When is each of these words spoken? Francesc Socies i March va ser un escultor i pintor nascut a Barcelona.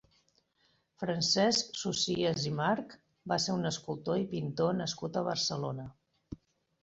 Francesc 1.01 1.75
Socies 1.81 2.47
i 2.51 2.53
March 2.61 2.95
va 3.33 3.37
ser 3.45 3.55
un 3.57 3.71
escultor 3.71 4.21
i 4.21 4.25
pintor 4.31 4.73
nascut 4.79 5.19
a 5.21 5.23
Barcelona. 5.29 5.85